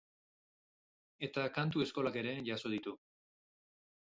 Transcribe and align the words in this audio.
Eta 1.27 1.43
kantu 1.59 1.83
eskolak 1.85 2.19
ere 2.23 2.35
jaso 2.49 2.73
ditu. 2.77 2.97